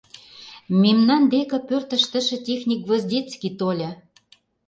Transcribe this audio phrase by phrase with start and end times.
[0.81, 3.89] Мемнан деке пӧрт ыштыше техник Гвоздецкий тольо.